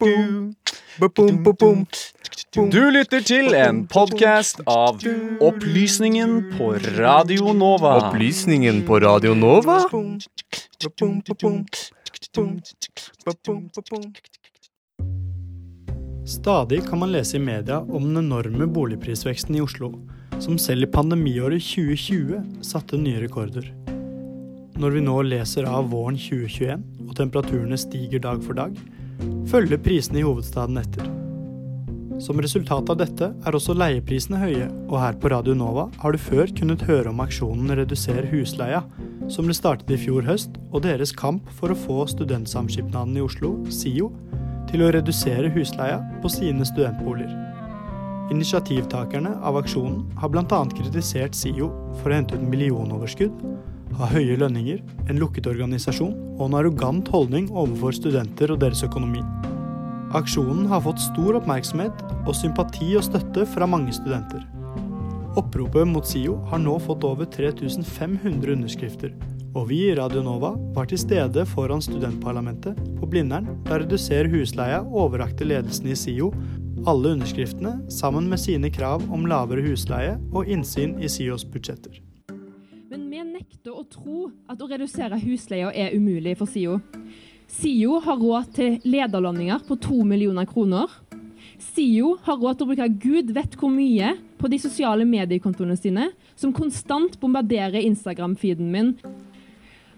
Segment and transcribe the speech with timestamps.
[0.00, 0.54] Du
[2.90, 4.96] lytter til en podkast av
[5.44, 8.06] Opplysningen på Radio Nova.
[8.06, 9.84] Opplysningen på Radio Nova?
[16.24, 19.92] Stadig kan man lese i media om den enorme boligprisveksten i Oslo,
[20.40, 23.68] som selv i pandemiåret 2020 satte nye rekorder.
[24.80, 28.72] Når vi nå leser av våren 2021 og temperaturene stiger dag for dag,
[29.50, 31.08] følger prisene i hovedstaden etter.
[32.20, 36.20] Som resultat av dette er også leieprisene høye, og her på Radio Nova har du
[36.20, 38.82] før kunnet høre om aksjonen Reduser husleia,
[39.32, 43.54] som ble startet i fjor høst, og deres kamp for å få Studentsamskipnaden i Oslo,
[43.72, 44.10] SIO,
[44.68, 47.32] til å redusere husleia på sine studentboliger.
[48.30, 50.60] Initiativtakerne av aksjonen har bl.a.
[50.76, 53.32] kritisert SIO for å hente ut millionoverskudd,
[53.98, 59.22] ha høye lønninger, en lukket organisasjon og en arrogant holdning overfor studenter og deres økonomi.
[60.16, 64.42] Aksjonen har fått stor oppmerksomhet og sympati og støtte fra mange studenter.
[65.38, 69.14] Oppropet mot SIO har nå fått over 3500 underskrifter,
[69.54, 74.82] og vi i Radio Nova var til stede foran studentparlamentet på Blindern da Reduser husleia
[74.82, 76.32] overrakte ledelsen i SIO
[76.88, 82.09] alle underskriftene sammen med sine krav om lavere husleie og innsyn i SIOs budsjetter.
[83.10, 86.76] Vi nekter å tro at å redusere husleia er umulig for SIO.
[87.50, 90.86] SIO har råd til lederlønninger på to millioner kroner.
[91.72, 96.06] SIO har råd til å bruke gud vet hvor mye på de sosiale mediekontoene sine,
[96.38, 98.94] som konstant bombarderer Instagram-feeden min.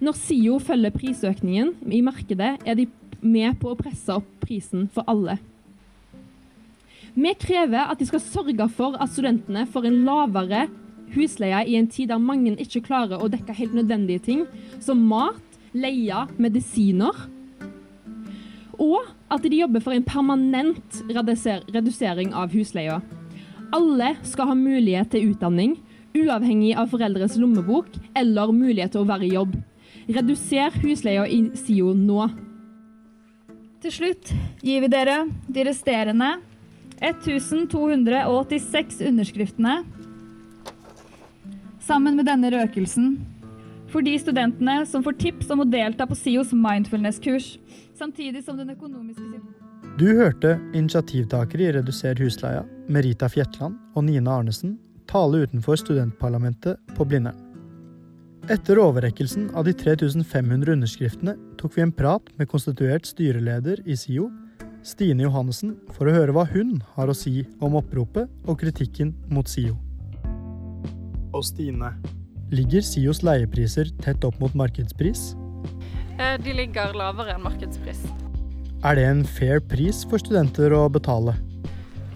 [0.00, 2.88] Når SIO følger prisøkningen i markedet, er de
[3.20, 5.36] med på å presse opp prisen for alle.
[7.12, 10.70] Vi krever at de skal sørge for at studentene får en lavere
[11.14, 14.44] husleie i en tid der mange ikke klarer å dekke helt nødvendige ting,
[14.80, 15.40] som mat,
[15.72, 17.16] leie, medisiner.
[18.82, 23.00] Og at de jobber for en permanent redusering av husleia.
[23.72, 25.78] Alle skal ha mulighet til utdanning,
[26.12, 27.88] uavhengig av foreldres lommebok
[28.18, 29.54] eller mulighet til å være i jobb.
[30.12, 32.26] Reduser husleia i SIO nå.
[33.82, 34.32] Til slutt
[34.62, 36.36] gir vi dere de resterende
[37.02, 39.80] 1286 underskriftene
[41.86, 43.16] sammen med denne røkelsen
[43.92, 47.56] for de studentene som får tips om å delta på SIOs mindfulness-kurs,
[47.98, 49.42] samtidig som den økonomiske
[49.98, 57.04] Du hørte initiativtakere i Reduser husleia, Merita Fjetland og Nina Arnesen, tale utenfor studentparlamentet på
[57.04, 57.36] Blindern.
[58.50, 64.30] Etter overrekkelsen av de 3500 underskriftene tok vi en prat med konstituert styreleder i SIO,
[64.82, 69.46] Stine Johannessen, for å høre hva hun har å si om oppropet og kritikken mot
[69.46, 69.76] SIO.
[71.32, 71.94] Og Stine,
[72.52, 75.32] ligger SIOs leiepriser tett opp mot markedspris?
[76.18, 78.02] Eh, De ligger lavere enn markedspris.
[78.84, 81.36] Er det en fair pris for studenter å betale?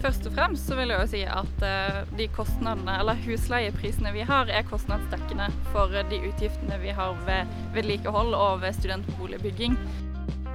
[0.03, 4.27] Først og fremst så vil jeg jo si at eh, de kostnadene, eller husleieprisene vi
[4.29, 9.79] har, er kostnadsdekkende for eh, de utgiftene vi har ved vedlikehold og ved studentboligbygging.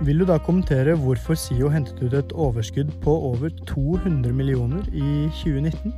[0.06, 5.28] Vil du da kommentere hvorfor SIO hentet ut et overskudd på over 200 millioner i
[5.42, 5.94] 2019?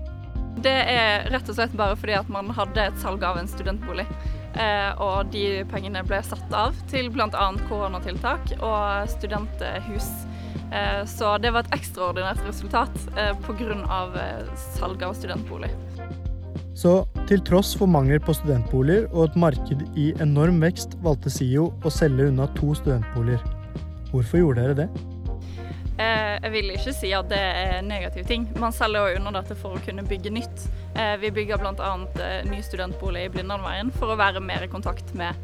[0.63, 4.05] Det er rett og slett bare fordi at man hadde et salg av en studentbolig.
[4.53, 7.47] Eh, og de pengene ble satt av til bl.a.
[7.67, 10.09] koronatiltak og studenthus.
[10.73, 13.79] Eh, så det var et ekstraordinært resultat eh, pga.
[14.23, 15.71] Eh, salg av studentbolig.
[16.77, 21.69] Så til tross for mangel på studentboliger og et marked i enorm vekst, valgte SIO
[21.85, 23.43] å selge unna to studentboliger.
[24.09, 25.12] Hvorfor gjorde dere det?
[25.97, 28.47] Eh, jeg vil ikke si at det er en negativ ting.
[28.59, 30.65] Man selger jo under dette for å kunne bygge nytt.
[30.97, 31.93] Eh, vi bygger bl.a.
[32.23, 35.37] Eh, ny studentbolig i Blindernveien for å være mer i kontakt med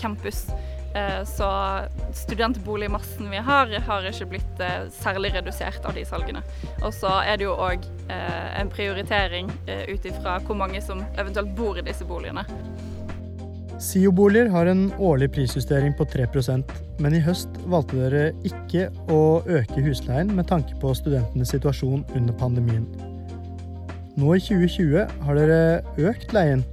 [0.00, 0.46] campus.
[1.28, 1.46] Så
[2.16, 4.62] studentboligmassen vi har, har ikke blitt
[4.96, 6.40] særlig redusert av de salgene.
[6.78, 11.76] Og så er det jo òg en prioritering ut ifra hvor mange som eventuelt bor
[11.76, 12.46] i disse boligene.
[13.82, 19.82] SIO-boliger har en årlig prisjustering på 3% men i høst valgte dere ikke å øke
[19.84, 22.86] husleien med tanke på studentenes situasjon under pandemien.
[24.16, 25.58] Nå i 2020 har dere
[26.08, 26.64] økt leien.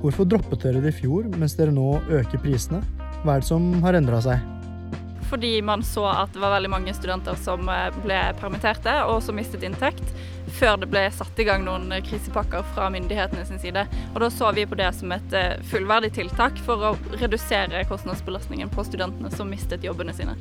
[0.00, 2.80] Hvorfor droppet dere det i fjor, mens dere nå øker prisene?
[3.20, 4.40] Hva er det som har endra seg?
[5.28, 9.36] Fordi man så at det var veldig mange studenter som eh, ble permitterte og som
[9.38, 10.08] mistet inntekt,
[10.54, 13.86] før det ble satt i gang noen krisepakker fra myndighetene sin side.
[14.12, 18.72] Og da så vi på det som et eh, fullverdig tiltak for å redusere kostnadsbelastningen
[18.72, 20.36] på studentene som mistet jobbene sine.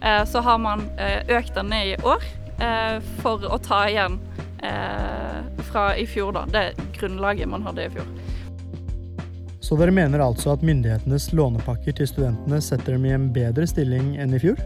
[0.00, 2.24] Eh, Så har man eh, økt den ned i år
[2.60, 4.20] eh, for å ta igjen
[4.62, 6.46] eh, fra i fjor, da.
[6.52, 8.08] Det grunnlaget man hadde i fjor.
[9.66, 14.14] Så dere mener altså at myndighetenes lånepakker til studentene setter dem i en bedre stilling
[14.22, 14.60] enn i fjor?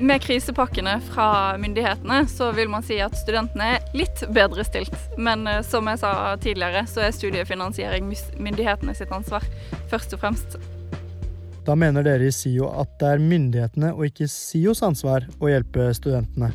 [0.00, 4.94] Med krisepakkene fra myndighetene så vil man si at studentene er litt bedre stilt.
[5.20, 8.06] Men eh, som jeg sa tidligere, så er studiefinansiering
[8.40, 9.44] myndighetene sitt ansvar,
[9.92, 10.56] først og fremst.
[11.68, 15.90] Da mener dere i SIO at det er myndighetene og ikke SIOs ansvar å hjelpe
[15.98, 16.48] studentene.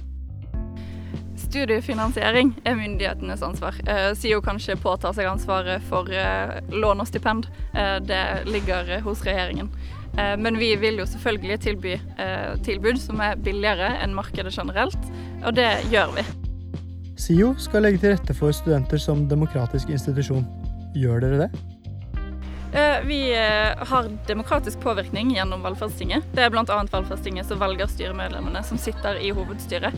[1.44, 3.78] Studiefinansiering er myndighetenes ansvar.
[3.86, 7.46] Eh, SIO kan ikke påta seg ansvaret for eh, lån og stipend.
[8.10, 9.70] Det ligger hos regjeringen.
[10.18, 15.12] Eh, men vi vil jo selvfølgelig tilby eh, tilbud som er billigere enn markedet generelt,
[15.44, 16.26] og det gjør vi.
[17.20, 20.46] SIO skal legge til rette for studenter som demokratisk institusjon.
[20.96, 21.64] Gjør dere det?
[22.76, 23.20] Eh, Vi
[23.92, 26.28] har demokratisk påvirkning gjennom valgfestinget.
[26.36, 26.64] Det er bl.a.
[26.92, 29.96] valgfestinget som velger styremedlemmene som sitter i hovedstyret.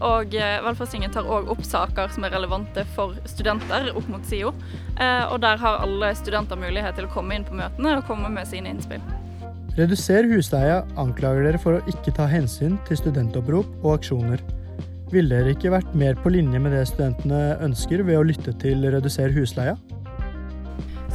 [0.00, 0.32] Og
[0.64, 4.54] valgfestinget tar òg opp saker som er relevante for studenter opp mot SIO.
[4.96, 8.48] Og der har alle studenter mulighet til å komme inn på møtene og komme med
[8.48, 9.04] sine innspill.
[9.80, 14.42] Reduser husleia anklager dere for å ikke ta hensyn til studentopprop og aksjoner.
[15.08, 18.84] Ville dere ikke vært mer på linje med det studentene ønsker ved å lytte til
[18.92, 19.78] Reduser husleia?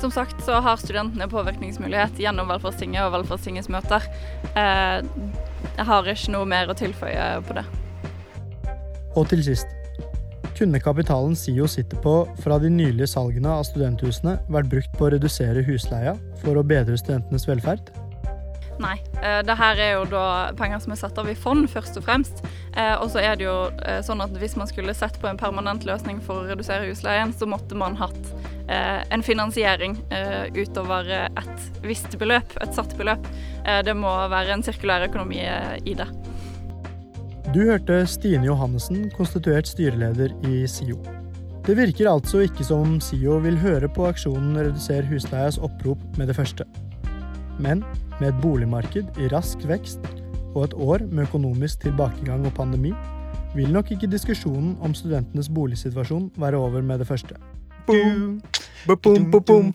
[0.01, 4.07] Som sagt så har studentene påvirkningsmulighet gjennom Velferdstinget og Velferdstingets møter.
[4.55, 5.05] Eh,
[5.75, 7.65] Jeg har ikke noe mer å tilføye på det.
[9.15, 9.67] Og til sist.
[10.55, 15.11] Kunne kapitalen SIO sitter på fra de nylige salgene av studenthusene vært brukt på å
[15.13, 17.91] redusere husleia for å bedre studentenes velferd?
[18.81, 18.95] Nei.
[19.23, 20.25] Eh, det her er jo da
[20.57, 22.41] penger som er satt av i fond, først og fremst.
[22.75, 23.55] Eh, og så er det jo
[23.85, 27.33] eh, sånn at hvis man skulle sett på en permanent løsning for å redusere husleien,
[27.35, 28.35] så måtte man hatt
[28.65, 29.93] en finansiering
[30.57, 33.27] utover et visst beløp, et satt beløp.
[33.85, 35.37] Det må være en sirkulær økonomi
[35.85, 36.07] i det.
[37.53, 40.97] Du hørte Stine Johannessen, konstituert styreleder i SIO.
[41.65, 46.39] Det virker altså ikke som SIO vil høre på aksjonen Reduser husleias opprop med det
[46.41, 46.65] første.
[47.59, 47.83] Men
[48.19, 49.99] med et boligmarked i rask vekst
[50.55, 52.93] og et år med økonomisk tilbakegang og pandemi,
[53.55, 57.35] vil nok ikke diskusjonen om studentenes boligsituasjon være over med det første.
[57.87, 58.41] Boom,
[58.87, 59.73] boom, boom, boom.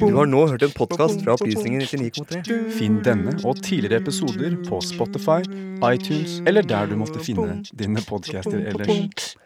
[0.00, 2.54] Du har nå hørt en podkast fra Opplysningen 99,3.
[2.78, 5.44] Finn denne og tidligere episoder på Spotify,
[5.92, 9.36] iTunes eller der du måtte finne dine podcaster ellers.